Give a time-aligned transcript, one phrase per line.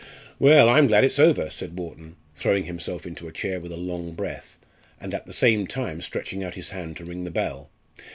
[0.39, 4.15] "Well, I'm glad it's over," said Wharton, throwing himself into a chair with a long
[4.15, 4.57] breath,
[4.99, 7.69] and at the same time stretching out his hand to ring the bell.